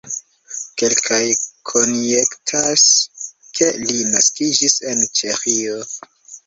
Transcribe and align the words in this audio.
Kelkaj 0.81 1.19
konjektas, 1.73 2.87
ke 3.61 3.69
li 3.85 4.01
naskiĝis 4.17 4.81
en 4.95 5.09
Ĉeĥio. 5.21 5.83